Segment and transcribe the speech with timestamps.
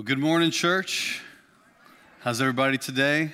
[0.00, 1.20] Well, good morning, church.
[2.20, 3.32] How's everybody today?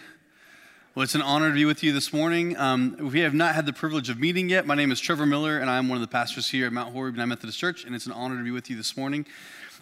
[0.96, 2.56] Well, it's an honor to be with you this morning.
[2.56, 4.66] Um, we have not had the privilege of meeting yet.
[4.66, 7.14] My name is Trevor Miller, and I'm one of the pastors here at Mount Horeb
[7.14, 9.24] United Methodist Church, and it's an honor to be with you this morning.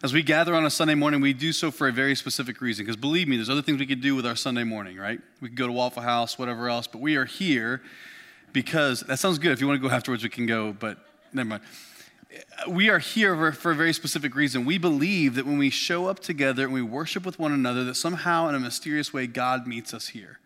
[0.03, 2.85] As we gather on a Sunday morning, we do so for a very specific reason,
[2.85, 5.23] because believe me, there's other things we could do with our Sunday morning, right?
[5.41, 7.81] We could go to Waffle House, whatever else, but we are here
[8.53, 9.53] because that sounds good.
[9.53, 10.99] If you want to go afterwards, we can go, but
[11.33, 11.63] never mind
[12.69, 14.65] we are here for, a very specific reason.
[14.65, 17.95] We believe that when we show up together and we worship with one another, that
[17.95, 20.39] somehow in a mysterious way, God meets us here.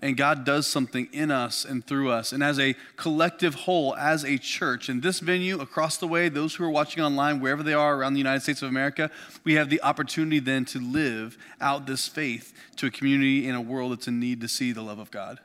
[0.00, 2.32] And God does something in us and through us.
[2.32, 6.54] And as a collective whole, as a church, in this venue, across the way, those
[6.54, 9.10] who are watching online, wherever they are around the United States of America,
[9.42, 13.60] we have the opportunity then to live out this faith to a community in a
[13.60, 15.40] world that's in need to see the love of God.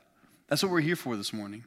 [0.47, 1.63] That's what we're here for this morning.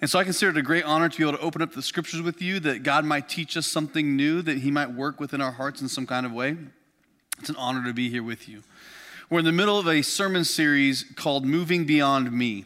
[0.00, 1.82] And so I consider it a great honor to be able to open up the
[1.82, 5.40] scriptures with you, that God might teach us something new, that He might work within
[5.40, 6.56] our hearts in some kind of way.
[7.38, 8.62] It's an honor to be here with you.
[9.28, 12.64] We're in the middle of a sermon series called Moving Beyond Me.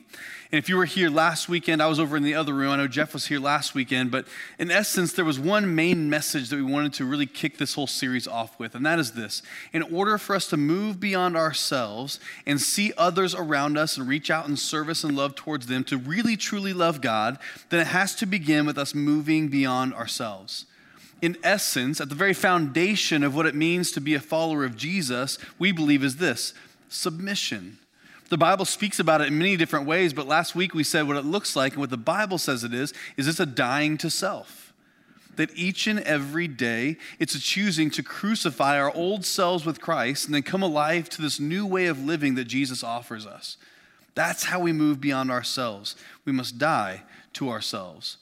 [0.53, 2.71] And if you were here last weekend, I was over in the other room.
[2.73, 4.27] I know Jeff was here last weekend, but
[4.59, 7.87] in essence, there was one main message that we wanted to really kick this whole
[7.87, 9.41] series off with, and that is this.
[9.73, 14.31] In order for us to move beyond ourselves and see others around us and reach
[14.31, 17.39] out in service and love towards them, to really truly love God,
[17.71, 20.67] then it has to begin with us moving beyond ourselves
[21.23, 24.77] in essence, at the very foundation of what it means to be a follower of
[24.77, 26.55] Jesus, we believe is this
[26.89, 27.79] submission.
[28.31, 31.17] The Bible speaks about it in many different ways, but last week we said what
[31.17, 34.11] it looks like and what the Bible says it is is it's a dying to
[34.11, 34.73] self.
[35.37, 40.27] That each and every day it's a choosing to crucify our old selves with Christ
[40.27, 43.57] and then come alive to this new way of living that Jesus offers us.
[44.15, 45.97] That's how we move beyond ourselves.
[46.25, 47.03] We must die
[47.35, 48.19] to ourselves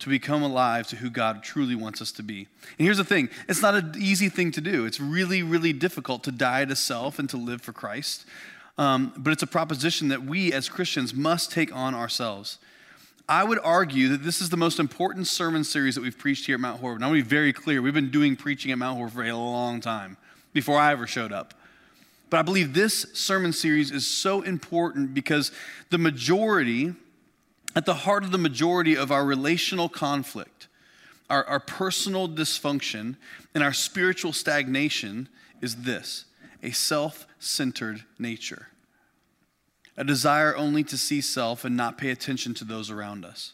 [0.00, 2.48] to become alive to who God truly wants us to be.
[2.78, 4.84] And here's the thing it's not an easy thing to do.
[4.84, 8.24] It's really, really difficult to die to self and to live for Christ.
[8.78, 12.58] Um, but it's a proposition that we as Christians must take on ourselves.
[13.28, 16.54] I would argue that this is the most important sermon series that we've preached here
[16.54, 16.98] at Mount Horeb.
[16.98, 17.80] Now, I want to be very clear.
[17.80, 20.16] We've been doing preaching at Mount Horeb for a long time,
[20.52, 21.54] before I ever showed up.
[22.30, 25.52] But I believe this sermon series is so important because
[25.90, 26.94] the majority,
[27.74, 30.68] at the heart of the majority of our relational conflict,
[31.28, 33.16] our, our personal dysfunction,
[33.54, 35.28] and our spiritual stagnation
[35.60, 36.24] is this
[36.62, 38.68] a self centered nature,
[39.96, 43.52] a desire only to see self and not pay attention to those around us.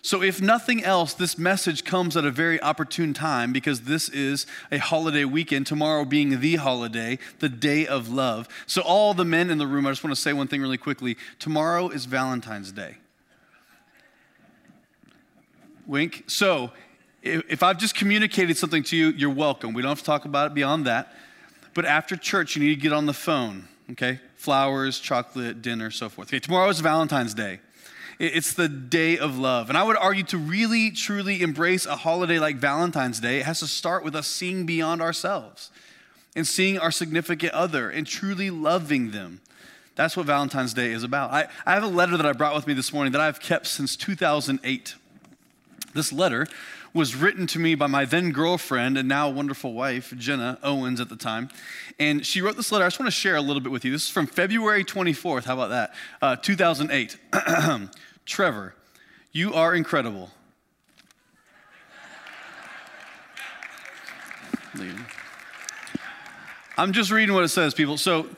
[0.00, 4.46] So, if nothing else, this message comes at a very opportune time because this is
[4.70, 8.48] a holiday weekend, tomorrow being the holiday, the day of love.
[8.66, 10.78] So, all the men in the room, I just want to say one thing really
[10.78, 11.16] quickly.
[11.38, 12.96] Tomorrow is Valentine's Day.
[15.88, 16.24] Wink.
[16.26, 16.70] So,
[17.22, 19.72] if I've just communicated something to you, you're welcome.
[19.72, 21.14] We don't have to talk about it beyond that.
[21.74, 24.20] But after church, you need to get on the phone, okay?
[24.36, 26.28] Flowers, chocolate, dinner, so forth.
[26.28, 27.60] Okay, tomorrow is Valentine's Day.
[28.18, 29.68] It's the day of love.
[29.68, 33.60] And I would argue to really, truly embrace a holiday like Valentine's Day, it has
[33.60, 35.70] to start with us seeing beyond ourselves
[36.36, 39.40] and seeing our significant other and truly loving them.
[39.94, 41.32] That's what Valentine's Day is about.
[41.32, 43.66] I, I have a letter that I brought with me this morning that I've kept
[43.66, 44.94] since 2008.
[45.98, 46.46] This letter
[46.94, 51.08] was written to me by my then girlfriend and now wonderful wife, Jenna Owens at
[51.08, 51.48] the time.
[51.98, 52.84] And she wrote this letter.
[52.84, 53.90] I just want to share a little bit with you.
[53.90, 55.42] This is from February 24th.
[55.42, 55.94] How about that?
[56.22, 57.18] Uh, 2008.
[58.26, 58.76] Trevor,
[59.32, 60.30] you are incredible.
[66.76, 67.96] I'm just reading what it says, people.
[67.96, 68.28] So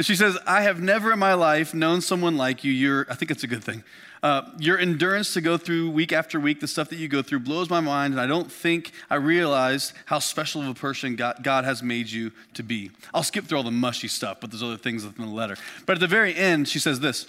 [0.00, 2.72] she says, I have never in my life known someone like you.
[2.72, 3.84] You're, I think it's a good thing.
[4.24, 7.38] Uh, your endurance to go through week after week, the stuff that you go through
[7.38, 11.40] blows my mind, and I don't think I realized how special of a person God,
[11.42, 12.90] God has made you to be.
[13.12, 15.58] I'll skip through all the mushy stuff, but there's other things within the letter.
[15.84, 17.26] But at the very end, she says this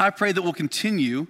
[0.00, 1.26] I pray that we'll continue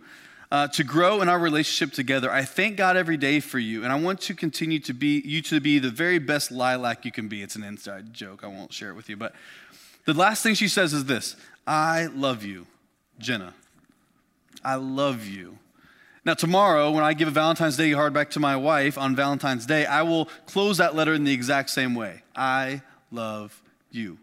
[0.52, 2.30] uh, to grow in our relationship together.
[2.30, 5.42] I thank God every day for you, and I want to continue to be you
[5.42, 7.42] to be the very best lilac you can be.
[7.42, 8.44] It's an inside joke.
[8.44, 9.34] I won't share it with you, but
[10.04, 11.34] the last thing she says is this:
[11.66, 12.68] I love you,
[13.18, 13.52] Jenna.
[14.64, 15.58] I love you.
[16.24, 19.66] Now, tomorrow, when I give a Valentine's Day card back to my wife on Valentine's
[19.66, 22.80] Day, I will close that letter in the exact same way I
[23.10, 24.18] love you.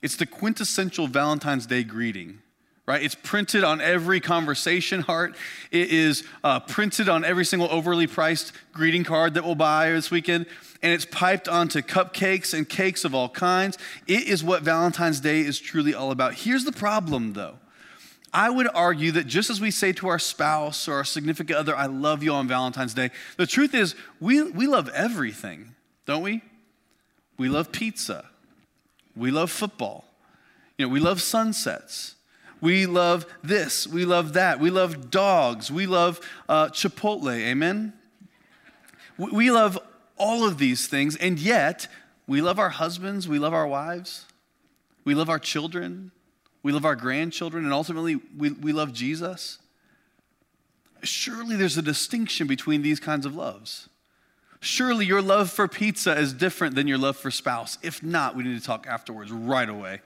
[0.00, 2.38] It's the quintessential Valentine's Day greeting,
[2.86, 3.02] right?
[3.02, 5.36] It's printed on every conversation heart.
[5.70, 10.10] It is uh, printed on every single overly priced greeting card that we'll buy this
[10.10, 10.46] weekend.
[10.82, 13.76] And it's piped onto cupcakes and cakes of all kinds.
[14.06, 16.34] It is what Valentine's Day is truly all about.
[16.34, 17.58] Here's the problem, though
[18.34, 21.76] I would argue that just as we say to our spouse or our significant other,
[21.76, 26.42] I love you on Valentine's Day, the truth is we, we love everything, don't we?
[27.38, 28.28] We love pizza.
[29.14, 30.04] We love football.
[30.76, 32.16] You know, we love sunsets.
[32.60, 33.86] We love this.
[33.86, 34.58] We love that.
[34.58, 35.70] We love dogs.
[35.70, 37.32] We love uh, Chipotle.
[37.32, 37.92] Amen?
[39.16, 39.78] We love
[40.16, 41.86] all of these things, and yet
[42.26, 43.28] we love our husbands.
[43.28, 44.26] We love our wives.
[45.04, 46.10] We love our children.
[46.64, 47.62] We love our grandchildren.
[47.62, 49.58] And ultimately, we, we love Jesus.
[51.04, 53.88] Surely there's a distinction between these kinds of loves.
[54.60, 57.76] Surely your love for pizza is different than your love for spouse.
[57.82, 60.00] If not, we need to talk afterwards right away.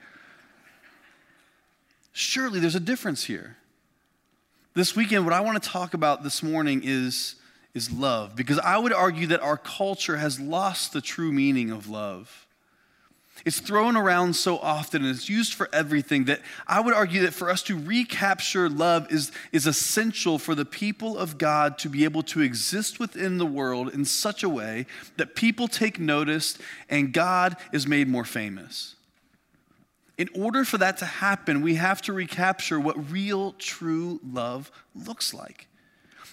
[2.13, 3.57] Surely there's a difference here.
[4.75, 7.37] This weekend, what I want to talk about this morning is,
[7.73, 11.89] is love, because I would argue that our culture has lost the true meaning of
[11.89, 12.48] love.
[13.45, 17.35] It's thrown around so often and it's used for everything that I would argue that
[17.35, 22.05] for us to recapture love is, is essential for the people of God to be
[22.05, 24.87] able to exist within the world in such a way
[25.17, 26.59] that people take notice
[26.89, 28.97] and God is made more famous.
[30.19, 35.33] In order for that to happen, we have to recapture what real, true love looks
[35.33, 35.68] like.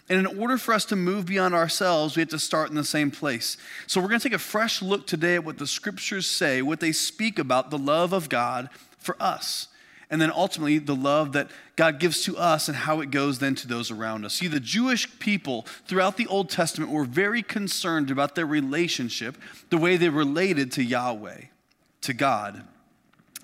[0.09, 2.83] And in order for us to move beyond ourselves, we have to start in the
[2.83, 3.57] same place.
[3.88, 6.80] So we're going to take a fresh look today at what the scriptures say, what
[6.80, 9.68] they speak about the love of God for us.
[10.09, 13.56] And then ultimately, the love that God gives to us and how it goes then
[13.56, 14.36] to those around us.
[14.36, 19.36] See, the Jewish people throughout the Old Testament were very concerned about their relationship,
[19.71, 21.45] the way they related to Yahweh,
[22.01, 22.65] to God.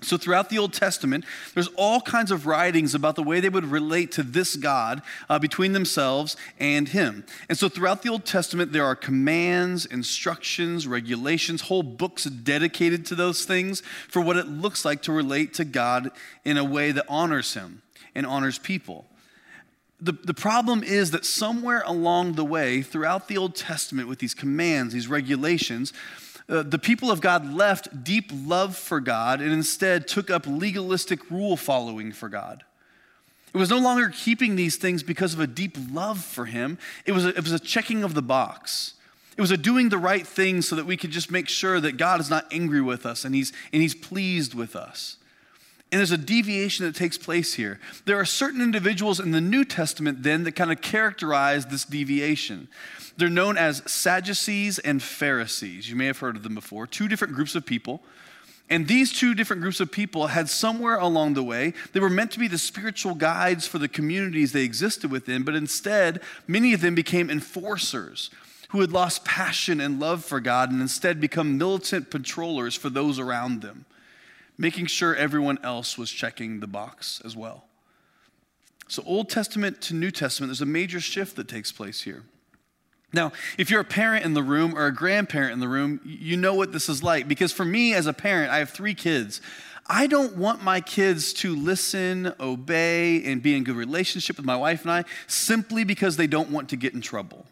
[0.02, 3.64] So, throughout the Old Testament, there's all kinds of writings about the way they would
[3.64, 7.24] relate to this God uh, between themselves and Him.
[7.48, 13.14] And so, throughout the Old Testament, there are commands, instructions, regulations, whole books dedicated to
[13.14, 16.10] those things for what it looks like to relate to God
[16.44, 17.82] in a way that honors Him
[18.14, 19.06] and honors people.
[20.00, 24.34] The, the problem is that somewhere along the way, throughout the Old Testament, with these
[24.34, 25.92] commands, these regulations,
[26.48, 31.30] uh, the people of God left deep love for God and instead took up legalistic
[31.30, 32.64] rule following for God.
[33.54, 37.12] It was no longer keeping these things because of a deep love for Him, it
[37.12, 38.94] was a, it was a checking of the box.
[39.36, 41.96] It was a doing the right thing so that we could just make sure that
[41.96, 45.16] God is not angry with us and He's, and he's pleased with us.
[45.92, 47.78] And there's a deviation that takes place here.
[48.06, 52.68] There are certain individuals in the New Testament then that kind of characterize this deviation.
[53.18, 55.90] They're known as Sadducees and Pharisees.
[55.90, 56.86] You may have heard of them before.
[56.86, 58.02] Two different groups of people.
[58.70, 62.30] And these two different groups of people had somewhere along the way, they were meant
[62.30, 66.80] to be the spiritual guides for the communities they existed within, but instead, many of
[66.80, 68.30] them became enforcers
[68.70, 73.18] who had lost passion and love for God and instead become militant patrollers for those
[73.18, 73.84] around them
[74.58, 77.64] making sure everyone else was checking the box as well.
[78.88, 82.24] So, Old Testament to New Testament, there's a major shift that takes place here.
[83.12, 86.36] Now, if you're a parent in the room or a grandparent in the room, you
[86.36, 87.28] know what this is like.
[87.28, 89.40] Because for me as a parent, I have three kids.
[89.86, 94.56] I don't want my kids to listen, obey, and be in good relationship with my
[94.56, 97.46] wife and I simply because they don't want to get in trouble.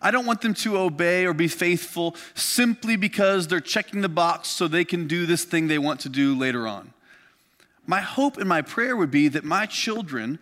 [0.00, 4.48] I don't want them to obey or be faithful simply because they're checking the box
[4.48, 6.92] so they can do this thing they want to do later on.
[7.86, 10.38] My hope and my prayer would be that my children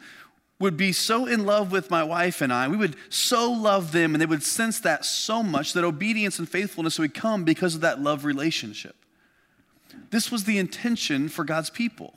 [0.59, 4.15] would be so in love with my wife and I, we would so love them,
[4.15, 7.83] and they would sense that so much that obedience and faithfulness would come because of
[7.83, 8.97] that love relationship.
[10.11, 12.15] This was the intention for God's people,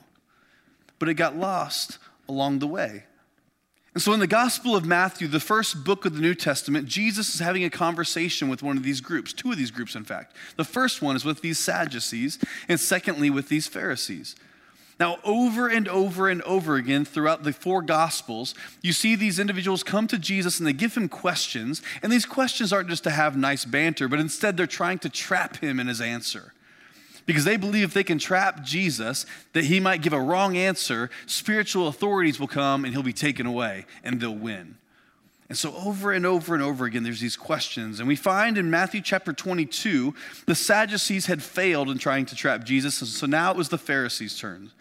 [0.98, 3.04] but it got lost along the way.
[3.92, 7.34] And so, in the Gospel of Matthew, the first book of the New Testament, Jesus
[7.34, 10.36] is having a conversation with one of these groups, two of these groups, in fact.
[10.56, 14.36] The first one is with these Sadducees, and secondly, with these Pharisees.
[15.00, 19.82] Now, over and over and over again throughout the four Gospels, you see these individuals
[19.82, 21.80] come to Jesus and they give him questions.
[22.02, 25.56] And these questions aren't just to have nice banter, but instead they're trying to trap
[25.56, 26.52] him in his answer
[27.30, 31.08] because they believe if they can trap Jesus, that he might give a wrong answer,
[31.26, 34.74] spiritual authorities will come and he'll be taken away and they'll win.
[35.48, 38.00] And so, over and over and over again, there's these questions.
[38.00, 40.12] And we find in Matthew chapter 22,
[40.46, 43.00] the Sadducees had failed in trying to trap Jesus.
[43.00, 44.72] And so now it was the Pharisees' turn.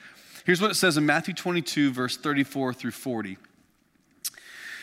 [0.44, 3.34] Here's what it says in Matthew 22, verse 34 through 40.
[3.34, 3.38] It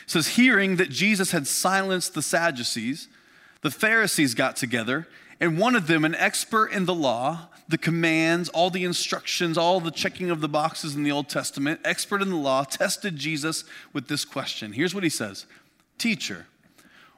[0.06, 3.08] says, Hearing that Jesus had silenced the Sadducees,
[3.62, 5.08] the Pharisees got together
[5.40, 9.80] and one of them, an expert in the law, the commands, all the instructions, all
[9.80, 13.64] the checking of the boxes in the Old Testament, expert in the law, tested Jesus
[13.92, 14.72] with this question.
[14.72, 15.46] Here's what he says
[15.98, 16.46] Teacher,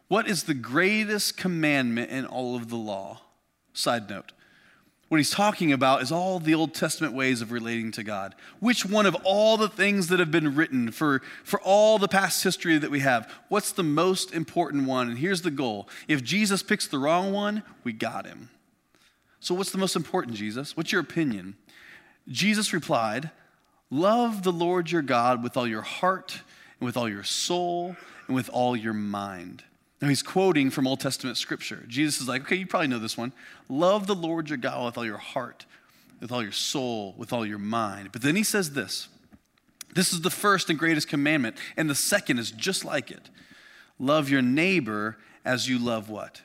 [0.09, 3.21] what is the greatest commandment in all of the law?
[3.73, 4.33] Side note
[5.09, 8.35] what he's talking about is all the Old Testament ways of relating to God.
[8.61, 12.45] Which one of all the things that have been written for, for all the past
[12.45, 15.09] history that we have, what's the most important one?
[15.09, 18.51] And here's the goal if Jesus picks the wrong one, we got him.
[19.41, 20.77] So, what's the most important, Jesus?
[20.77, 21.57] What's your opinion?
[22.29, 23.31] Jesus replied,
[23.91, 26.43] Love the Lord your God with all your heart,
[26.79, 27.97] and with all your soul,
[28.27, 29.65] and with all your mind.
[30.01, 31.85] Now, he's quoting from Old Testament scripture.
[31.89, 33.33] Jesus is like, okay, you probably know this one.
[33.69, 35.67] Love the Lord your God with all your heart,
[36.21, 38.11] with all your soul, with all your mind.
[38.13, 39.09] But then he says this
[39.95, 43.31] this is the first and greatest commandment, and the second is just like it
[43.99, 46.43] love your neighbor as you love what?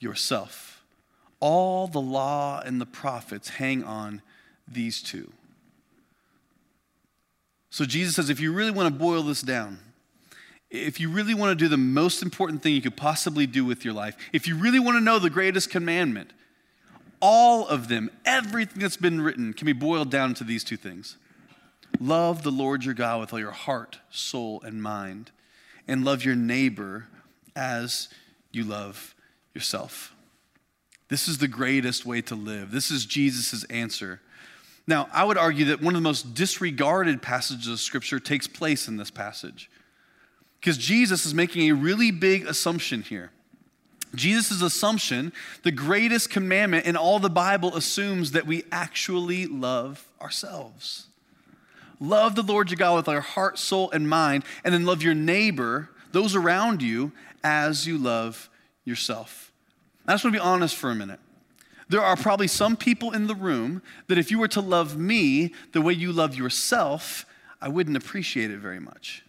[0.00, 0.82] Yourself.
[1.38, 4.22] All the law and the prophets hang on
[4.66, 5.32] these two.
[7.70, 9.78] So Jesus says if you really want to boil this down,
[10.74, 13.84] if you really want to do the most important thing you could possibly do with
[13.84, 16.32] your life, if you really want to know the greatest commandment,
[17.20, 21.16] all of them, everything that's been written, can be boiled down to these two things
[22.00, 25.30] love the Lord your God with all your heart, soul, and mind,
[25.86, 27.06] and love your neighbor
[27.54, 28.08] as
[28.50, 29.14] you love
[29.54, 30.12] yourself.
[31.08, 32.72] This is the greatest way to live.
[32.72, 34.20] This is Jesus' answer.
[34.88, 38.88] Now, I would argue that one of the most disregarded passages of Scripture takes place
[38.88, 39.70] in this passage.
[40.64, 43.30] Because Jesus is making a really big assumption here.
[44.14, 45.30] Jesus' assumption,
[45.62, 51.08] the greatest commandment in all the Bible, assumes that we actually love ourselves.
[52.00, 55.14] Love the Lord your God with our heart, soul, and mind, and then love your
[55.14, 58.48] neighbor, those around you, as you love
[58.86, 59.52] yourself.
[60.06, 61.20] I just want to be honest for a minute.
[61.90, 65.52] There are probably some people in the room that if you were to love me
[65.72, 67.26] the way you love yourself,
[67.60, 69.23] I wouldn't appreciate it very much.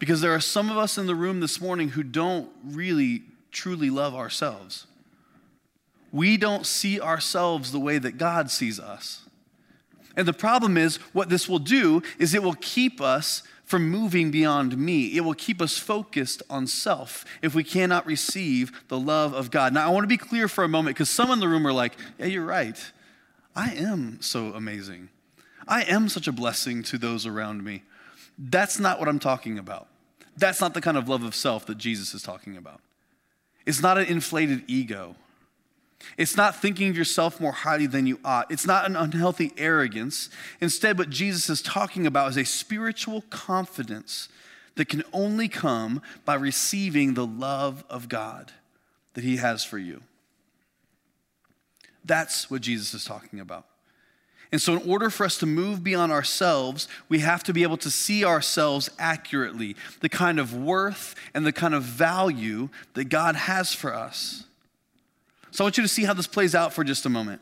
[0.00, 3.90] Because there are some of us in the room this morning who don't really truly
[3.90, 4.86] love ourselves.
[6.10, 9.22] We don't see ourselves the way that God sees us.
[10.16, 14.30] And the problem is, what this will do is it will keep us from moving
[14.30, 15.16] beyond me.
[15.16, 19.72] It will keep us focused on self if we cannot receive the love of God.
[19.72, 21.72] Now, I want to be clear for a moment because some in the room are
[21.72, 22.76] like, yeah, you're right.
[23.54, 25.10] I am so amazing.
[25.68, 27.82] I am such a blessing to those around me.
[28.38, 29.86] That's not what I'm talking about.
[30.40, 32.80] That's not the kind of love of self that Jesus is talking about.
[33.66, 35.14] It's not an inflated ego.
[36.16, 38.50] It's not thinking of yourself more highly than you ought.
[38.50, 40.30] It's not an unhealthy arrogance.
[40.60, 44.30] Instead, what Jesus is talking about is a spiritual confidence
[44.76, 48.52] that can only come by receiving the love of God
[49.12, 50.00] that He has for you.
[52.02, 53.66] That's what Jesus is talking about.
[54.52, 57.76] And so, in order for us to move beyond ourselves, we have to be able
[57.78, 63.36] to see ourselves accurately, the kind of worth and the kind of value that God
[63.36, 64.44] has for us.
[65.52, 67.40] So, I want you to see how this plays out for just a moment.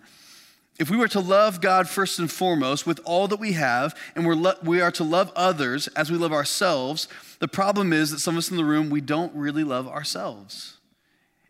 [0.78, 4.26] If we were to love God first and foremost with all that we have, and
[4.26, 7.08] we're lo- we are to love others as we love ourselves,
[7.40, 10.76] the problem is that some of us in the room, we don't really love ourselves.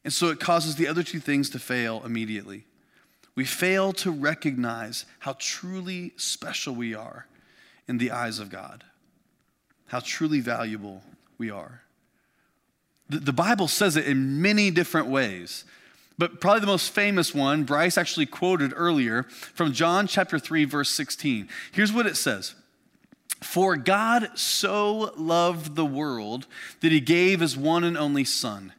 [0.04, 2.64] And so it causes the other two things to fail immediately
[3.38, 7.28] we fail to recognize how truly special we are
[7.86, 8.82] in the eyes of God,
[9.86, 11.04] how truly valuable
[11.38, 11.82] we are.
[13.08, 15.64] The, the Bible says it in many different ways.
[16.18, 20.90] But probably the most famous one, Bryce actually quoted earlier from John chapter 3, verse
[20.90, 21.48] 16.
[21.70, 22.56] Here's what it says
[23.40, 26.48] For God so loved the world
[26.80, 28.72] that he gave his one and only Son,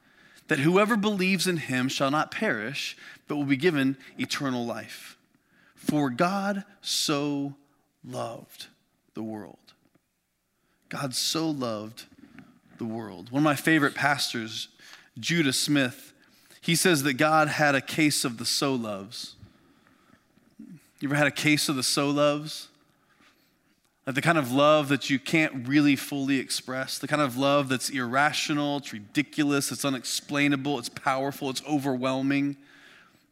[0.49, 5.15] that whoever believes in him shall not perish, but will be given eternal life.
[5.75, 7.53] For God so
[8.03, 8.67] loved
[9.13, 9.57] the world.
[10.89, 12.05] God so loved
[12.79, 13.31] the world.
[13.31, 14.69] One of my favorite pastors,
[15.19, 16.13] Judah Smith,
[16.61, 19.35] he says that God had a case of the so loves.
[20.99, 22.68] You ever had a case of the so loves?
[24.09, 27.69] Like the kind of love that you can't really fully express, the kind of love
[27.69, 32.57] that's irrational, it's ridiculous, it's unexplainable, it's powerful, it's overwhelming.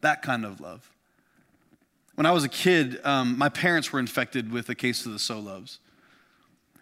[0.02, 0.88] That kind of love.
[2.14, 5.18] When I was a kid, um, my parents were infected with a case of the
[5.18, 5.80] so loves.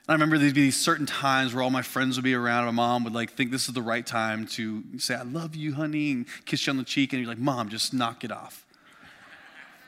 [0.07, 2.69] I remember there'd be these certain times where all my friends would be around.
[2.69, 5.57] and My mom would like think this is the right time to say, I love
[5.57, 7.15] you, honey, and kiss you on the cheek.
[7.15, 8.66] And you're like, Mom, just knock it off.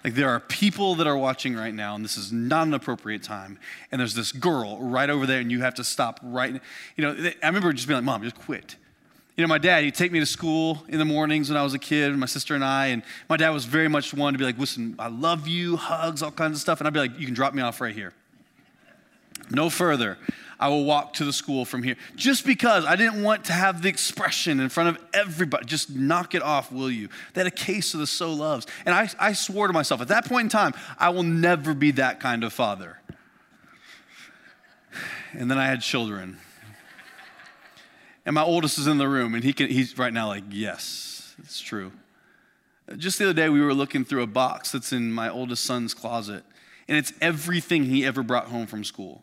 [0.09, 3.23] Like there are people that are watching right now, and this is not an appropriate
[3.23, 3.59] time.
[3.93, 6.59] And there's this girl right over there, and you have to stop right.
[6.97, 8.77] You know, I remember just being like, Mom, just quit.
[9.37, 11.75] You know, my dad, he'd take me to school in the mornings when I was
[11.75, 14.47] a kid, my sister and I, and my dad was very much one to be
[14.47, 16.81] like, listen, I love you, hugs, all kinds of stuff.
[16.81, 18.15] And I'd be like, you can drop me off right here.
[19.51, 20.17] No further.
[20.61, 21.97] I will walk to the school from here.
[22.17, 25.65] Just because I didn't want to have the expression in front of everybody.
[25.67, 27.09] Just knock it off, will you?
[27.35, 28.67] That a case of the so loves.
[28.85, 31.93] And I, I swore to myself at that point in time, I will never be
[31.93, 32.99] that kind of father.
[35.33, 36.39] And then I had children.
[38.27, 41.35] And my oldest is in the room, and he can, he's right now like, yes,
[41.39, 41.93] it's true.
[42.97, 45.95] Just the other day, we were looking through a box that's in my oldest son's
[45.95, 46.45] closet,
[46.89, 49.23] and it's everything he ever brought home from school.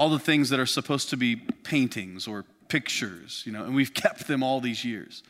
[0.00, 3.94] All the things that are supposed to be paintings or pictures, you know, and we've
[4.04, 5.22] kept them all these years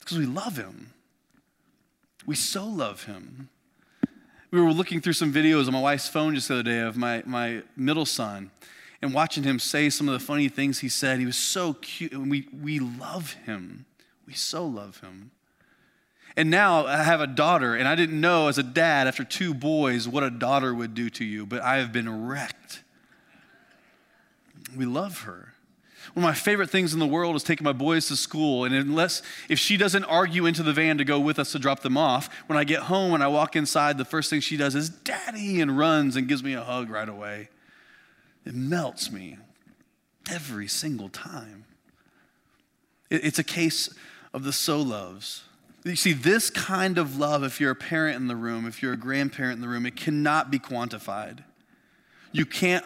[0.00, 0.92] because we love him.
[2.26, 3.50] We so love him.
[4.50, 6.96] We were looking through some videos on my wife's phone just the other day of
[6.96, 8.50] my, my middle son
[9.02, 11.18] and watching him say some of the funny things he said.
[11.18, 13.84] He was so cute, and we, we love him.
[14.26, 15.32] We so love him.
[16.36, 19.52] And now I have a daughter, and I didn't know as a dad after two
[19.52, 22.83] boys what a daughter would do to you, but I have been wrecked.
[24.76, 25.54] We love her.
[26.12, 28.74] One of my favorite things in the world is taking my boys to school, and
[28.74, 31.96] unless if she doesn't argue into the van to go with us to drop them
[31.96, 34.90] off, when I get home and I walk inside, the first thing she does is
[34.90, 37.48] "Daddy" and runs and gives me a hug right away.
[38.44, 39.38] It melts me
[40.30, 41.64] every single time.
[43.10, 43.88] It's a case
[44.34, 45.44] of the so loves.
[45.84, 48.94] You see, this kind of love, if you're a parent in the room, if you're
[48.94, 51.44] a grandparent in the room, it cannot be quantified.
[52.32, 52.84] You can't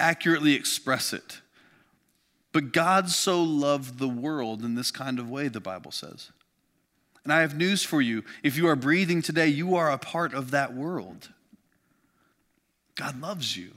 [0.00, 1.40] accurately express it.
[2.52, 6.30] But God so loved the world in this kind of way, the Bible says.
[7.22, 8.24] And I have news for you.
[8.42, 11.28] If you are breathing today, you are a part of that world.
[12.96, 13.70] God loves you.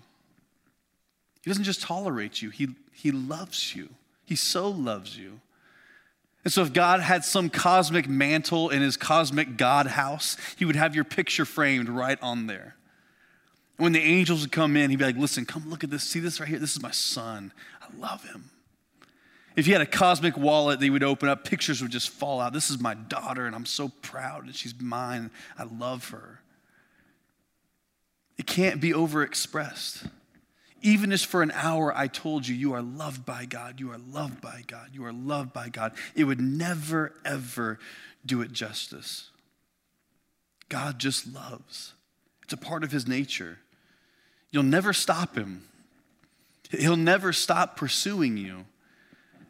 [1.44, 3.90] He doesn't just tolerate you, He, he loves you.
[4.26, 5.42] He so loves you.
[6.44, 10.76] And so, if God had some cosmic mantle in his cosmic God house, he would
[10.76, 12.76] have your picture framed right on there.
[13.78, 16.04] When the angels would come in, he'd be like, Listen, come look at this.
[16.04, 16.60] See this right here?
[16.60, 17.52] This is my son.
[17.82, 18.52] I love him.
[19.56, 22.42] If he had a cosmic wallet that he would open up, pictures would just fall
[22.42, 22.54] out.
[22.54, 25.30] This is my daughter, and I'm so proud that she's mine.
[25.58, 26.42] I love her.
[28.38, 30.10] It can't be overexpressed.
[30.82, 33.98] Even if for an hour I told you, you are loved by God, you are
[33.98, 37.80] loved by God, you are loved by God, it would never, ever
[38.26, 39.30] do it justice.
[40.68, 41.94] God just loves,
[42.44, 43.60] it's a part of his nature.
[44.54, 45.64] You'll never stop him,
[46.70, 48.66] he'll never stop pursuing you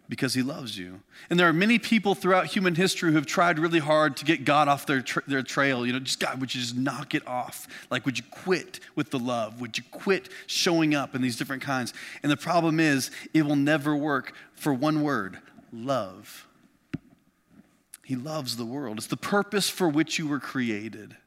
[0.08, 1.02] because he loves you.
[1.30, 4.46] And there are many people throughout human history who have tried really hard to get
[4.46, 5.86] God off their, tra- their trail.
[5.86, 7.68] You know, just God, would you just knock it off?
[7.90, 9.60] Like, would you quit with the love?
[9.60, 11.94] Would you quit showing up in these different kinds?
[12.22, 15.40] And the problem is, it will never work for one word
[15.72, 16.48] love.
[18.06, 21.18] He loves the world, it's the purpose for which you were created.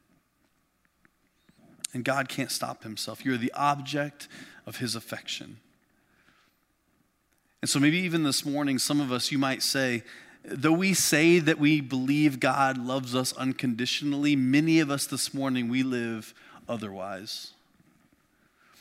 [1.93, 3.23] And God can't stop himself.
[3.23, 4.27] You're the object
[4.65, 5.57] of his affection.
[7.61, 10.03] And so maybe even this morning, some of us, you might say,
[10.43, 15.69] though we say that we believe God loves us unconditionally, many of us this morning,
[15.69, 16.33] we live
[16.69, 17.53] otherwise.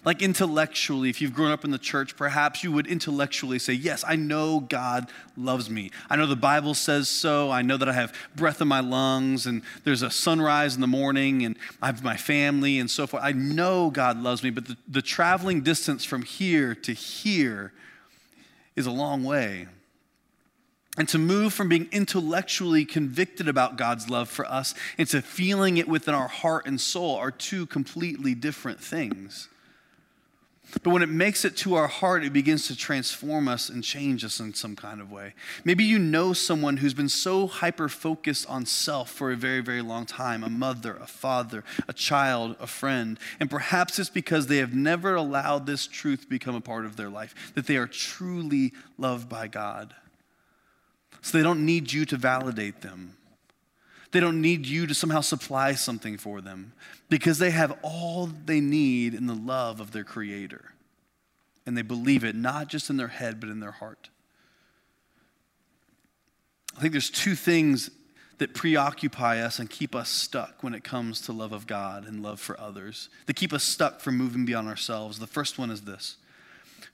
[0.04, 4.04] Like intellectually, if you've grown up in the church, perhaps you would intellectually say, Yes,
[4.06, 5.90] I know God loves me.
[6.08, 7.50] I know the Bible says so.
[7.50, 10.86] I know that I have breath in my lungs and there's a sunrise in the
[10.86, 13.22] morning and I have my family and so forth.
[13.24, 17.72] I know God loves me, but the, the traveling distance from here to here
[18.76, 19.66] is a long way.
[20.98, 25.88] And to move from being intellectually convicted about God's love for us into feeling it
[25.88, 29.48] within our heart and soul are two completely different things.
[30.82, 34.24] But when it makes it to our heart, it begins to transform us and change
[34.24, 35.34] us in some kind of way.
[35.64, 39.80] Maybe you know someone who's been so hyper focused on self for a very, very
[39.80, 43.18] long time a mother, a father, a child, a friend.
[43.38, 46.96] And perhaps it's because they have never allowed this truth to become a part of
[46.96, 49.94] their life, that they are truly loved by God.
[51.22, 53.16] So they don't need you to validate them.
[54.16, 56.72] They don't need you to somehow supply something for them
[57.10, 60.72] because they have all they need in the love of their Creator.
[61.66, 64.08] And they believe it not just in their head, but in their heart.
[66.74, 67.90] I think there's two things
[68.38, 72.22] that preoccupy us and keep us stuck when it comes to love of God and
[72.22, 75.18] love for others, that keep us stuck from moving beyond ourselves.
[75.18, 76.16] The first one is this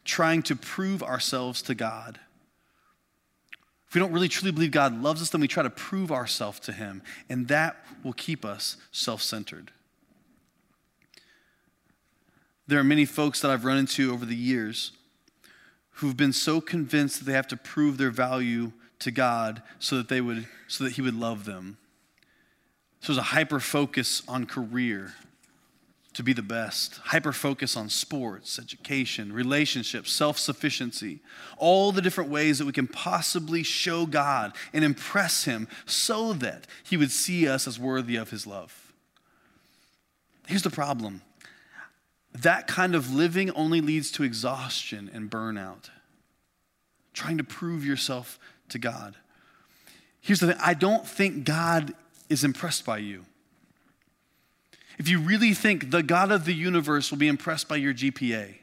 [0.05, 2.19] trying to prove ourselves to God.
[3.93, 6.59] If we don't really truly believe God loves us, then we try to prove ourselves
[6.61, 9.71] to Him, and that will keep us self centered.
[12.67, 14.93] There are many folks that I've run into over the years
[15.97, 20.09] who've been so convinced that they have to prove their value to God so that
[20.09, 21.77] they would so that he would love them.
[23.01, 25.13] So there's a hyper focus on career,
[26.15, 31.21] to be the best, hyper focus on sports, education, relationships, self sufficiency,
[31.57, 36.67] all the different ways that we can possibly show God and impress Him so that
[36.85, 38.93] He would see us as worthy of His love.
[40.47, 41.23] Here's the problem
[42.35, 45.91] that kind of living only leads to exhaustion and burnout,
[47.13, 48.39] trying to prove yourself
[48.71, 49.17] to God.
[50.21, 51.95] Here's the thing I don't think God
[52.29, 53.25] is impressed by you.
[54.99, 58.57] If you really think the God of the universe will be impressed by your GPA,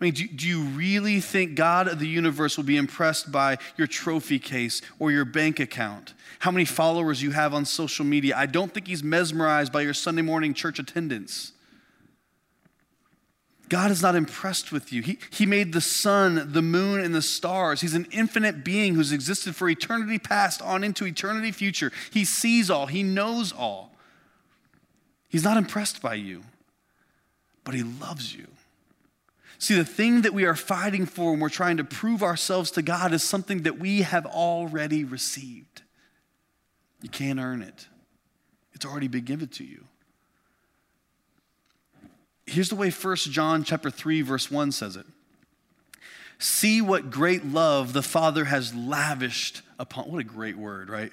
[0.00, 3.58] I mean, do, do, you really think God of the universe will be impressed by
[3.76, 6.14] your trophy case or your bank account?
[6.40, 8.34] How many followers you have on social media?
[8.36, 11.52] I don't think he's mesmerized by your Sunday morning church attendance.
[13.68, 15.00] God is not impressed with you.
[15.00, 17.80] He, he made the sun, the moon, and the stars.
[17.80, 21.92] He's an infinite being who's existed for eternity past on into eternity future.
[22.12, 23.93] He sees all, He knows all.
[25.34, 26.44] He's not impressed by you,
[27.64, 28.46] but He loves you.
[29.58, 32.82] See, the thing that we are fighting for when we're trying to prove ourselves to
[32.82, 35.82] God is something that we have already received.
[37.02, 37.88] You can't earn it,
[38.74, 39.86] it's already been given to you.
[42.46, 45.06] Here's the way 1 John chapter 3 verse 1 says it.
[46.38, 51.10] See what great love the Father has lavished upon what a great word, right?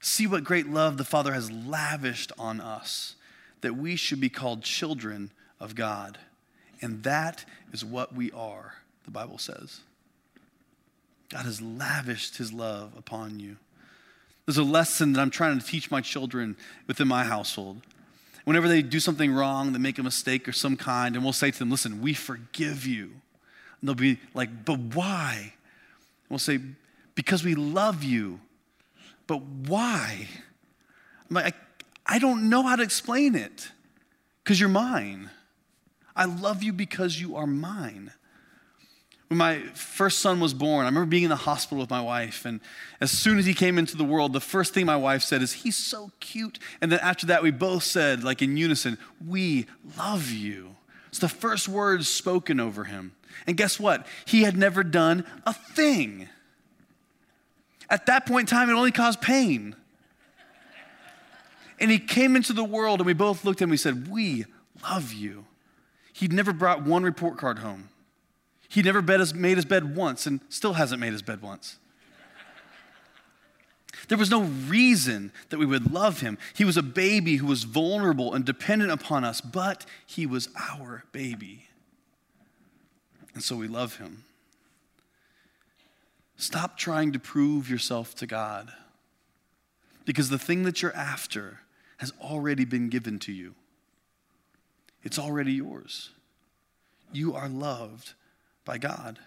[0.00, 3.14] See what great love the Father has lavished on us
[3.60, 6.18] that we should be called children of God.
[6.80, 9.80] And that is what we are, the Bible says.
[11.30, 13.56] God has lavished his love upon you.
[14.46, 17.82] There's a lesson that I'm trying to teach my children within my household
[18.44, 21.52] whenever they do something wrong, they make a mistake or some kind, and we'll say
[21.52, 23.04] to them, Listen, we forgive you.
[23.80, 25.36] And they'll be like, But why?
[25.40, 26.58] And we'll say,
[27.14, 28.40] Because we love you.
[29.26, 30.26] But why?
[31.28, 31.54] I'm like,
[32.10, 33.70] I, don't know how to explain it
[34.42, 35.30] because you're mine.
[36.14, 38.12] I love you because you are mine
[39.30, 42.44] when my first son was born, I remember being in the hospital with my wife.
[42.44, 42.58] And
[43.00, 45.52] as soon as he came into the world, the first thing my wife said is,
[45.52, 46.58] He's so cute.
[46.80, 50.74] And then after that, we both said, like in unison, We love you.
[51.10, 53.12] It's the first words spoken over him.
[53.46, 54.04] And guess what?
[54.24, 56.28] He had never done a thing.
[57.88, 59.76] At that point in time, it only caused pain.
[61.80, 64.08] And he came into the world, and we both looked at him and we said,
[64.08, 64.44] We
[64.82, 65.46] love you.
[66.12, 67.88] He'd never brought one report card home.
[68.68, 71.78] He'd never his, made his bed once and still hasn't made his bed once.
[74.08, 76.38] There was no reason that we would love him.
[76.54, 81.04] He was a baby who was vulnerable and dependent upon us, but he was our
[81.12, 81.66] baby.
[83.34, 84.24] And so we love him.
[86.36, 88.72] Stop trying to prove yourself to God
[90.04, 91.60] because the thing that you're after
[92.00, 93.54] has already been given to you.
[95.02, 96.08] It's already yours.
[97.12, 98.14] You are loved
[98.64, 99.18] by God.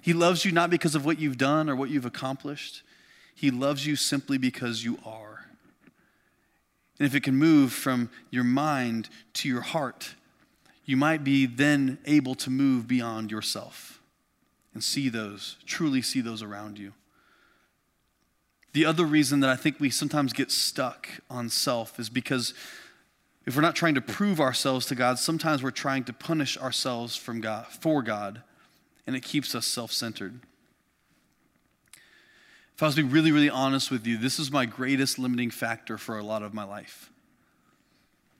[0.00, 2.82] He loves you not because of what you've done or what you've accomplished.
[3.34, 5.44] He loves you simply because you are.
[6.98, 10.14] And if it can move from your mind to your heart,
[10.86, 14.00] you might be then able to move beyond yourself
[14.72, 16.94] and see those, truly see those around you.
[18.72, 22.54] The other reason that I think we sometimes get stuck on self is because
[23.46, 27.16] if we're not trying to prove ourselves to God, sometimes we're trying to punish ourselves
[27.16, 28.42] from God, for God,
[29.06, 30.40] and it keeps us self centered.
[32.76, 35.50] If I was to be really, really honest with you, this is my greatest limiting
[35.50, 37.10] factor for a lot of my life.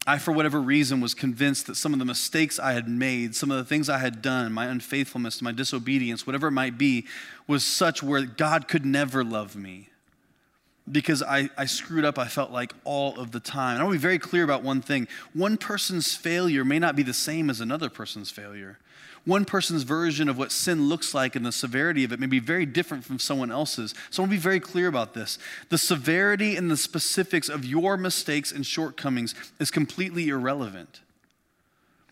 [0.07, 3.51] I, for whatever reason, was convinced that some of the mistakes I had made, some
[3.51, 7.07] of the things I had done, my unfaithfulness, my disobedience, whatever it might be,
[7.47, 9.90] was such where God could never love me
[10.91, 13.75] because I, I screwed up, I felt like all of the time.
[13.75, 16.97] And I want to be very clear about one thing one person's failure may not
[16.97, 18.79] be the same as another person's failure.
[19.27, 22.39] One person's version of what sin looks like and the severity of it may be
[22.39, 23.95] very different from someone else's.
[24.11, 25.39] So I want to be very clear about this.
[25.69, 31.01] The severity and the specifics of your mistakes and shortcomings is completely irrelevant.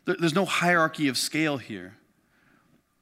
[0.04, 1.94] There's no hierarchy of scale here.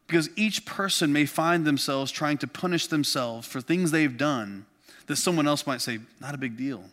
[0.07, 4.67] Because each person may find themselves trying to punish themselves for things they've done
[5.07, 6.85] that someone else might say, not a big deal.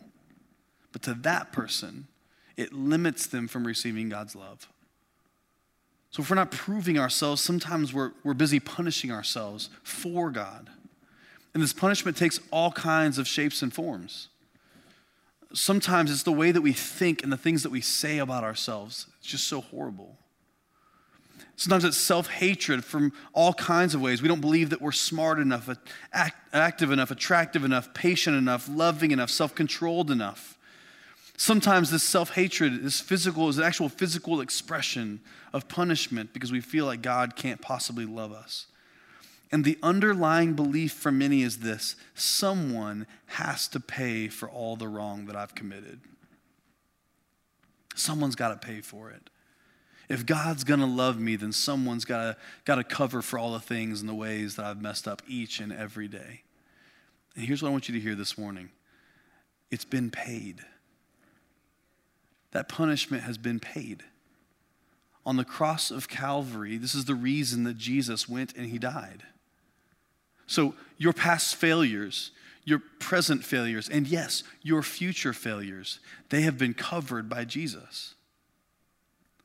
[0.92, 2.06] But to that person,
[2.56, 4.68] it limits them from receiving God's love.
[6.10, 10.70] So if we're not proving ourselves, sometimes we're, we're busy punishing ourselves for God.
[11.52, 14.28] And this punishment takes all kinds of shapes and forms.
[15.52, 19.08] Sometimes it's the way that we think and the things that we say about ourselves.
[19.18, 20.16] It's just so horrible.
[21.56, 24.20] Sometimes it's self hatred from all kinds of ways.
[24.20, 25.68] We don't believe that we're smart enough,
[26.12, 30.58] act, active enough, attractive enough, patient enough, loving enough, self controlled enough.
[31.36, 35.20] Sometimes this self hatred, this physical, is an actual physical expression
[35.52, 38.66] of punishment because we feel like God can't possibly love us.
[39.52, 44.88] And the underlying belief for many is this someone has to pay for all the
[44.88, 46.00] wrong that I've committed.
[47.94, 49.30] Someone's got to pay for it.
[50.08, 52.36] If God's going to love me, then someone's got
[52.66, 55.72] to cover for all the things and the ways that I've messed up each and
[55.72, 56.42] every day.
[57.34, 58.70] And here's what I want you to hear this morning
[59.70, 60.60] It's been paid.
[62.52, 64.04] That punishment has been paid.
[65.26, 69.24] On the cross of Calvary, this is the reason that Jesus went and he died.
[70.46, 72.30] So, your past failures,
[72.64, 78.13] your present failures, and yes, your future failures, they have been covered by Jesus.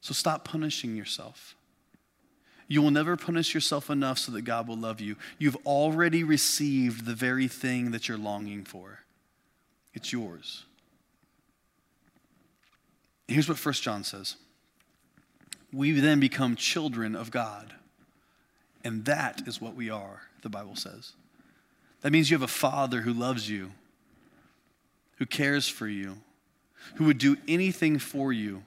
[0.01, 1.55] So, stop punishing yourself.
[2.67, 5.15] You will never punish yourself enough so that God will love you.
[5.39, 8.99] You've already received the very thing that you're longing for,
[9.93, 10.65] it's yours.
[13.27, 14.35] Here's what 1 John says
[15.71, 17.73] We then become children of God.
[18.83, 21.11] And that is what we are, the Bible says.
[22.01, 23.71] That means you have a father who loves you,
[25.17, 26.17] who cares for you,
[26.95, 28.63] who would do anything for you.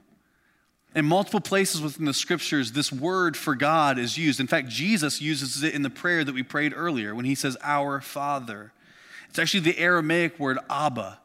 [0.94, 4.40] In multiple places within the scriptures, this word for God is used.
[4.40, 7.56] In fact, Jesus uses it in the prayer that we prayed earlier when he says,
[7.62, 8.72] Our Father.
[9.30, 11.18] It's actually the Aramaic word Abba,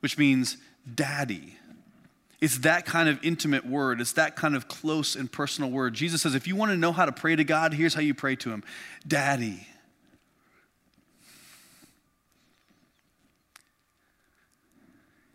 [0.00, 0.58] which means
[0.94, 1.56] daddy.
[2.40, 4.00] It's that kind of intimate word.
[4.00, 5.94] It's that kind of close and personal word.
[5.94, 8.14] Jesus says, if you want to know how to pray to God, here's how you
[8.14, 8.62] pray to Him
[9.06, 9.66] Daddy.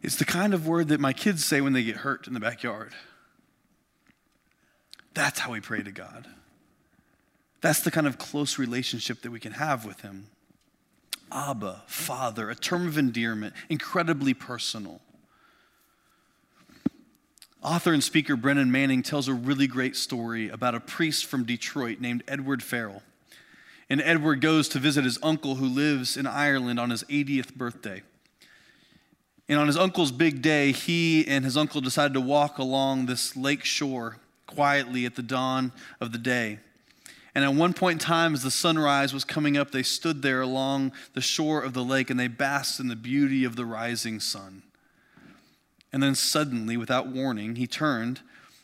[0.03, 2.39] It's the kind of word that my kids say when they get hurt in the
[2.39, 2.91] backyard.
[5.13, 6.27] That's how we pray to God.
[7.61, 10.27] That's the kind of close relationship that we can have with Him.
[11.31, 14.99] Abba, Father, a term of endearment, incredibly personal.
[17.63, 21.99] Author and speaker Brennan Manning tells a really great story about a priest from Detroit
[21.99, 23.03] named Edward Farrell.
[23.87, 28.01] And Edward goes to visit his uncle who lives in Ireland on his 80th birthday.
[29.47, 33.35] And on his uncle's big day, he and his uncle decided to walk along this
[33.35, 34.17] lake shore
[34.53, 36.59] quietly at the dawn of the day.
[37.33, 40.41] And at one point in time, as the sunrise was coming up, they stood there
[40.41, 44.19] along the shore of the lake and they basked in the beauty of the rising
[44.19, 44.63] sun.
[45.93, 48.21] And then suddenly, without warning, he turned,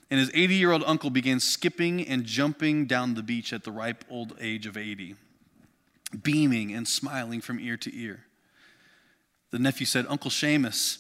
[0.09, 3.71] and his 80 year old uncle began skipping and jumping down the beach at the
[3.71, 5.15] ripe old age of 80,
[6.23, 8.25] beaming and smiling from ear to ear.
[9.51, 10.99] The nephew said, Uncle Seamus,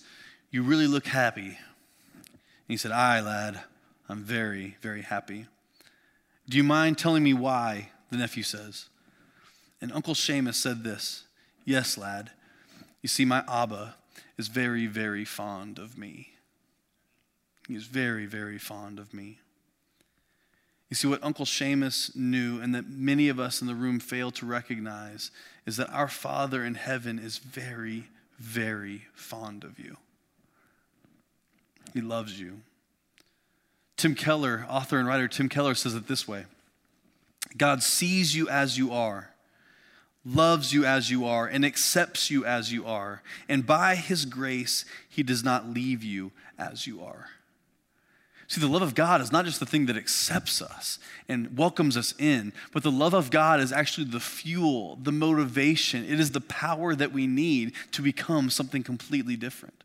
[0.51, 1.47] you really look happy.
[1.47, 3.61] And he said, Aye, lad,
[4.09, 5.47] I'm very, very happy.
[6.49, 7.91] Do you mind telling me why?
[8.09, 8.85] The nephew says.
[9.81, 11.25] And Uncle Seamus said this
[11.65, 12.31] Yes, lad.
[13.01, 13.95] You see, my Abba
[14.37, 16.29] is very, very fond of me.
[17.67, 19.39] He is very, very fond of me.
[20.89, 24.31] You see, what Uncle Seamus knew, and that many of us in the room fail
[24.31, 25.31] to recognize,
[25.65, 28.05] is that our Father in heaven is very,
[28.39, 29.97] very fond of you.
[31.93, 32.61] He loves you.
[33.97, 36.45] Tim Keller, author and writer Tim Keller, says it this way
[37.57, 39.31] God sees you as you are
[40.27, 43.21] loves you as you are and accepts you as you are.
[43.47, 47.29] And by his grace, he does not leave you as you are.
[48.49, 51.97] See, the love of God is not just the thing that accepts us and welcomes
[51.97, 56.05] us in, but the love of God is actually the fuel, the motivation.
[56.05, 59.83] It is the power that we need to become something completely different.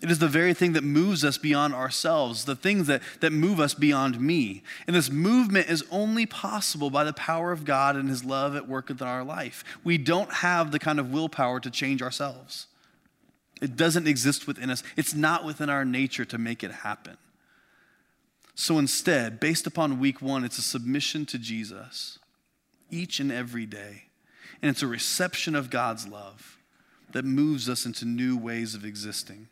[0.00, 3.60] It is the very thing that moves us beyond ourselves, the things that, that move
[3.60, 4.62] us beyond me.
[4.86, 8.68] And this movement is only possible by the power of God and His love at
[8.68, 9.64] work within our life.
[9.82, 12.66] We don't have the kind of willpower to change ourselves,
[13.62, 17.16] it doesn't exist within us, it's not within our nature to make it happen.
[18.54, 22.18] So instead, based upon week one, it's a submission to Jesus
[22.90, 24.04] each and every day.
[24.62, 26.58] And it's a reception of God's love
[27.12, 29.48] that moves us into new ways of existing.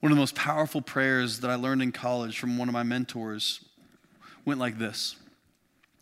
[0.00, 2.82] One of the most powerful prayers that I learned in college from one of my
[2.82, 3.64] mentors
[4.44, 5.16] went like this.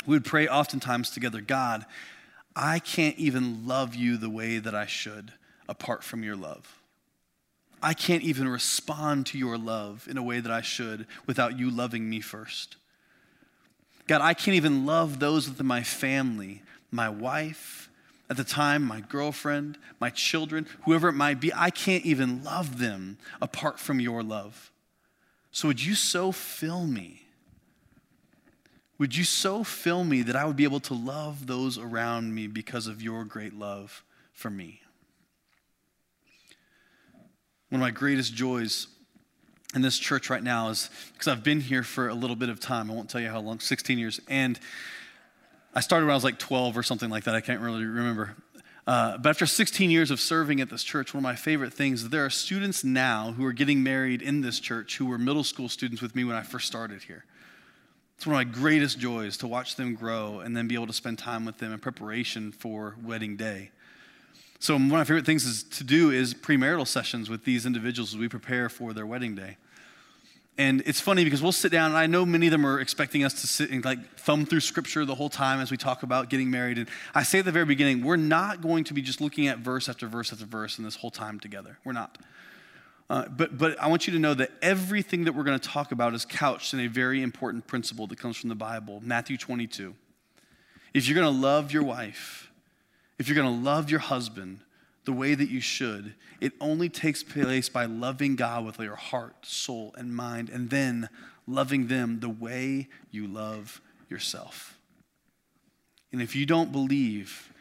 [0.06, 1.86] We would pray oftentimes together God,
[2.56, 5.32] I can't even love you the way that I should
[5.68, 6.80] apart from your love.
[7.82, 11.70] I can't even respond to your love in a way that I should without you
[11.70, 12.76] loving me first.
[14.06, 17.90] God, I can't even love those within my family, my wife,
[18.30, 22.78] at the time, my girlfriend, my children, whoever it might be, I can't even love
[22.78, 24.72] them apart from your love.
[25.50, 27.22] So would you so fill me?
[28.98, 32.46] Would you so fill me that I would be able to love those around me
[32.46, 34.80] because of your great love for me?
[37.68, 38.86] One of my greatest joys
[39.74, 42.60] in this church right now is because I've been here for a little bit of
[42.60, 42.90] time.
[42.90, 44.20] I won't tell you how long, 16 years.
[44.28, 44.58] And
[45.74, 47.34] I started when I was like 12 or something like that.
[47.34, 48.36] I can't really remember.
[48.86, 52.02] Uh, but after 16 years of serving at this church, one of my favorite things
[52.02, 55.42] is there are students now who are getting married in this church who were middle
[55.42, 57.24] school students with me when I first started here.
[58.16, 60.92] It's one of my greatest joys to watch them grow and then be able to
[60.92, 63.70] spend time with them in preparation for wedding day.
[64.60, 68.14] So, one of my favorite things is to do is premarital sessions with these individuals
[68.14, 69.56] as we prepare for their wedding day.
[70.56, 73.24] And it's funny because we'll sit down, and I know many of them are expecting
[73.24, 76.30] us to sit and like thumb through scripture the whole time as we talk about
[76.30, 76.78] getting married.
[76.78, 79.58] And I say at the very beginning, we're not going to be just looking at
[79.58, 81.78] verse after verse after verse in this whole time together.
[81.84, 82.18] We're not.
[83.10, 85.90] Uh, but, but I want you to know that everything that we're going to talk
[85.90, 89.94] about is couched in a very important principle that comes from the Bible, Matthew 22.
[90.94, 92.50] If you're going to love your wife,
[93.18, 94.60] if you're going to love your husband
[95.04, 99.44] the way that you should, it only takes place by loving God with your heart,
[99.44, 101.08] soul, and mind, and then
[101.46, 104.78] loving them the way you love yourself.
[106.12, 107.52] And if you don't believe,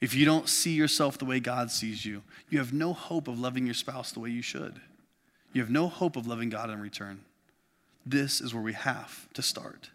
[0.00, 3.38] if you don't see yourself the way God sees you, you have no hope of
[3.38, 4.80] loving your spouse the way you should.
[5.52, 7.20] You have no hope of loving God in return.
[8.04, 9.90] This is where we have to start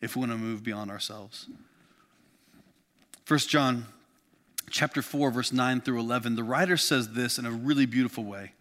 [0.00, 1.48] if we want to move beyond ourselves.
[3.26, 3.86] 1 John
[4.70, 8.52] chapter 4, verse 9 through 11, the writer says this in a really beautiful way.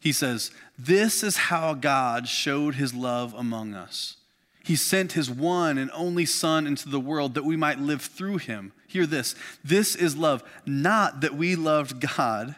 [0.00, 4.16] He says, This is how God showed his love among us.
[4.62, 8.38] He sent his one and only Son into the world that we might live through
[8.38, 8.72] him.
[8.88, 12.56] Hear this this is love, not that we loved God,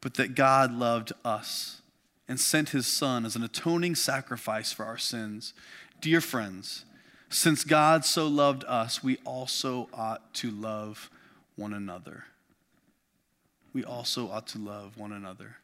[0.00, 1.80] but that God loved us
[2.28, 5.54] and sent his Son as an atoning sacrifice for our sins.
[6.00, 6.84] Dear friends,
[7.30, 11.10] since God so loved us, we also ought to love
[11.58, 12.24] one another.
[13.72, 15.56] We also ought to love one another.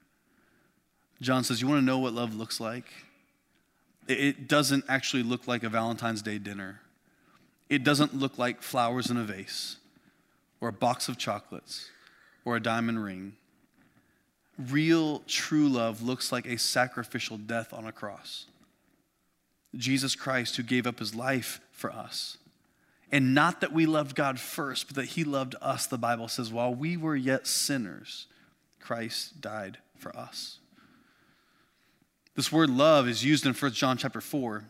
[1.21, 2.87] John says, You want to know what love looks like?
[4.07, 6.81] It doesn't actually look like a Valentine's Day dinner.
[7.71, 9.77] It doesn't look like flowers in a vase
[10.61, 11.89] or a box of chocolates
[12.45, 13.35] or a diamond ring.
[14.59, 18.47] Real, true love looks like a sacrificial death on a cross.
[19.75, 22.37] Jesus Christ, who gave up his life for us.
[23.15, 26.53] And not that we loved God first, but that He loved us, the Bible says,
[26.53, 28.27] while we were yet sinners,
[28.81, 30.59] Christ died for us.
[32.35, 34.65] This word love is used in 1 John chapter 4.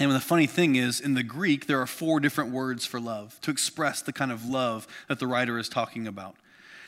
[0.00, 3.40] And the funny thing is, in the Greek, there are four different words for love
[3.42, 6.34] to express the kind of love that the writer is talking about.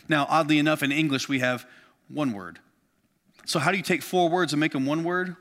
[0.09, 1.65] Now, oddly enough, in English, we have
[2.09, 2.59] one word.
[3.45, 5.37] So, how do you take four words and make them one word?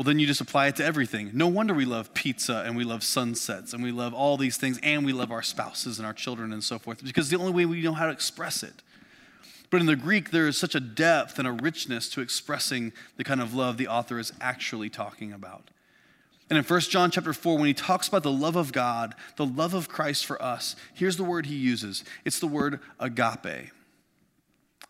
[0.00, 1.30] Well, then you just apply it to everything.
[1.34, 4.80] No wonder we love pizza and we love sunsets and we love all these things
[4.82, 7.66] and we love our spouses and our children and so forth because the only way
[7.66, 8.72] we know how to express it.
[9.68, 13.24] But in the Greek, there is such a depth and a richness to expressing the
[13.24, 15.68] kind of love the author is actually talking about.
[16.48, 19.44] And in 1 John chapter 4, when he talks about the love of God, the
[19.44, 23.70] love of Christ for us, here's the word he uses it's the word agape.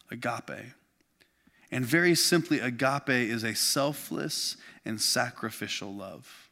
[0.08, 0.72] Agape.
[1.72, 6.50] And very simply, agape is a selfless and sacrificial love.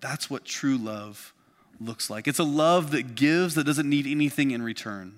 [0.00, 1.32] That's what true love
[1.80, 2.26] looks like.
[2.26, 5.16] It's a love that gives, that doesn't need anything in return.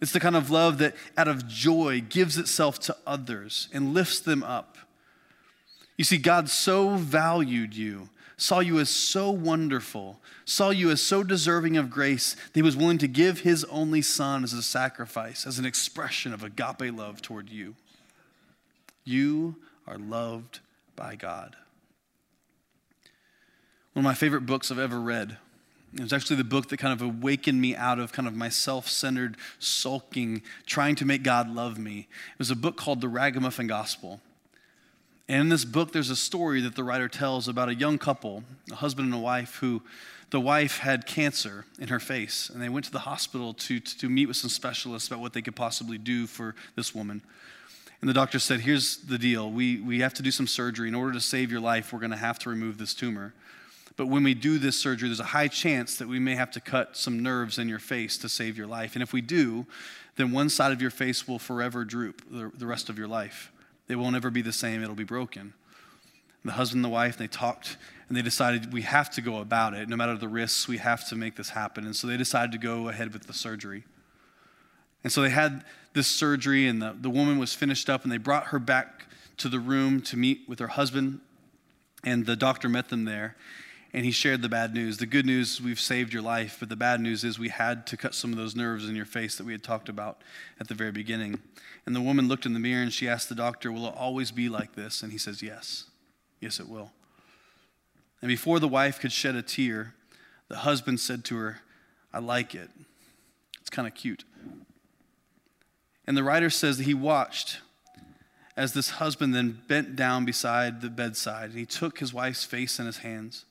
[0.00, 4.18] It's the kind of love that, out of joy, gives itself to others and lifts
[4.18, 4.76] them up.
[5.96, 11.22] You see, God so valued you, saw you as so wonderful, saw you as so
[11.22, 15.46] deserving of grace, that He was willing to give His only Son as a sacrifice,
[15.46, 17.76] as an expression of agape love toward you.
[19.04, 20.60] You are loved
[20.96, 21.56] by God.
[23.92, 25.36] One of my favorite books I've ever read.
[25.94, 28.48] It was actually the book that kind of awakened me out of kind of my
[28.48, 32.08] self centered, sulking, trying to make God love me.
[32.32, 34.20] It was a book called The Ragamuffin Gospel.
[35.28, 38.44] And in this book, there's a story that the writer tells about a young couple,
[38.70, 39.82] a husband and a wife, who
[40.30, 42.48] the wife had cancer in her face.
[42.48, 45.42] And they went to the hospital to, to meet with some specialists about what they
[45.42, 47.22] could possibly do for this woman.
[48.02, 49.50] And the doctor said, Here's the deal.
[49.50, 50.88] We, we have to do some surgery.
[50.88, 53.32] In order to save your life, we're going to have to remove this tumor.
[53.96, 56.60] But when we do this surgery, there's a high chance that we may have to
[56.60, 58.94] cut some nerves in your face to save your life.
[58.94, 59.66] And if we do,
[60.16, 63.52] then one side of your face will forever droop the, the rest of your life.
[63.88, 65.42] It won't ever be the same, it'll be broken.
[66.42, 67.76] And the husband and the wife, they talked
[68.08, 69.88] and they decided we have to go about it.
[69.88, 71.84] No matter the risks, we have to make this happen.
[71.84, 73.84] And so they decided to go ahead with the surgery.
[75.04, 78.18] And so they had this surgery, and the, the woman was finished up, and they
[78.18, 79.06] brought her back
[79.38, 81.20] to the room to meet with her husband.
[82.04, 83.36] And the doctor met them there,
[83.92, 84.98] and he shared the bad news.
[84.98, 87.96] The good news, we've saved your life, but the bad news is we had to
[87.96, 90.22] cut some of those nerves in your face that we had talked about
[90.58, 91.40] at the very beginning.
[91.86, 94.30] And the woman looked in the mirror and she asked the doctor, Will it always
[94.30, 95.02] be like this?
[95.02, 95.84] And he says, Yes.
[96.40, 96.90] Yes, it will.
[98.20, 99.94] And before the wife could shed a tear,
[100.48, 101.60] the husband said to her,
[102.12, 102.68] I like it.
[103.60, 104.24] It's kind of cute.
[106.06, 107.60] And the writer says that he watched
[108.56, 112.78] as this husband then bent down beside the bedside and he took his wife's face
[112.78, 113.44] in his hands.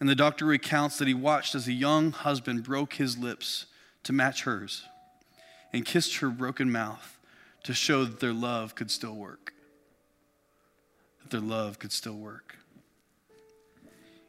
[0.00, 3.66] And the doctor recounts that he watched as a young husband broke his lips
[4.02, 4.84] to match hers.
[5.72, 7.18] and kissed her broken mouth
[7.64, 9.52] to show that their love could still work.
[11.20, 12.56] That their love could still work.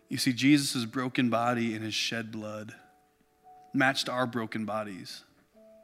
[0.09, 2.73] You see, Jesus' broken body and his shed blood
[3.73, 5.23] matched our broken bodies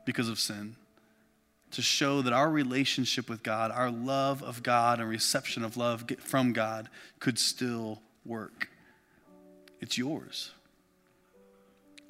[0.05, 0.75] because of sin
[1.73, 6.05] to show that our relationship with God, our love of God and reception of love
[6.19, 8.69] from God could still work.
[9.81, 10.51] It's yours.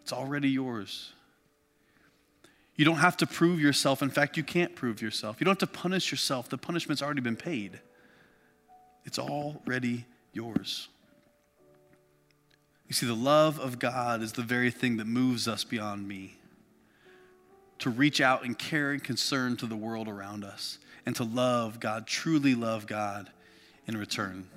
[0.01, 1.13] It's already yours.
[2.75, 4.01] You don't have to prove yourself.
[4.01, 5.39] In fact, you can't prove yourself.
[5.39, 6.49] You don't have to punish yourself.
[6.49, 7.79] The punishment's already been paid.
[9.05, 10.87] It's already yours.
[12.87, 16.37] You see, the love of God is the very thing that moves us beyond me
[17.83, 21.81] to reach out and care and concern to the world around us and to love
[21.81, 23.29] God, truly love God
[23.85, 24.47] in return.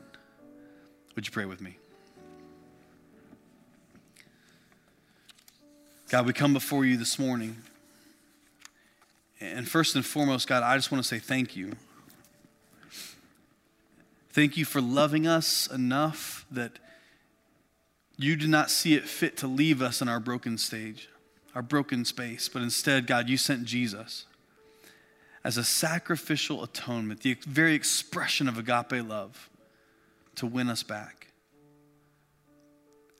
[1.16, 1.77] Would you pray with me?
[6.09, 7.57] God, we come before you this morning.
[9.41, 11.72] And first and foremost, God, I just want to say thank you.
[14.31, 16.79] Thank you for loving us enough that
[18.16, 21.09] you did not see it fit to leave us in our broken stage
[21.57, 24.27] our broken space, but instead, God, you sent Jesus
[25.43, 29.49] as a sacrificial atonement, the very expression of agape love
[30.35, 31.29] to win us back.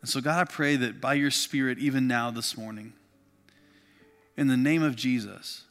[0.03, 2.93] And so, God, I pray that by your Spirit, even now this morning,
[4.37, 5.64] in the name of Jesus,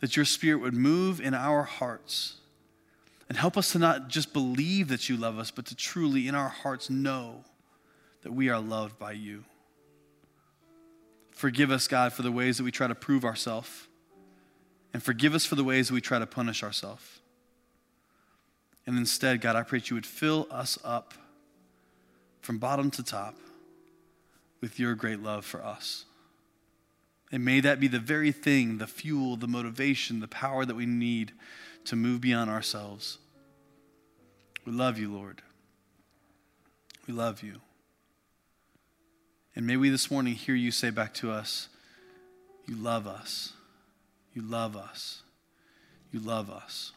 [0.00, 2.36] that your Spirit would move in our hearts
[3.28, 6.34] and help us to not just believe that you love us, but to truly in
[6.34, 7.44] our hearts know
[8.22, 9.44] that we are loved by you.
[11.38, 13.86] Forgive us, God, for the ways that we try to prove ourselves.
[14.92, 17.20] And forgive us for the ways that we try to punish ourselves.
[18.88, 21.14] And instead, God, I pray that you would fill us up
[22.40, 23.36] from bottom to top
[24.60, 26.06] with your great love for us.
[27.30, 30.86] And may that be the very thing, the fuel, the motivation, the power that we
[30.86, 31.30] need
[31.84, 33.18] to move beyond ourselves.
[34.64, 35.40] We love you, Lord.
[37.06, 37.60] We love you.
[39.58, 41.68] And may we this morning hear you say back to us,
[42.68, 43.54] You love us.
[44.32, 45.22] You love us.
[46.12, 46.92] You love us.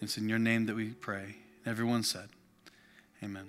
[0.00, 1.36] It's in your name that we pray.
[1.64, 2.30] Everyone said,
[3.22, 3.46] Amen.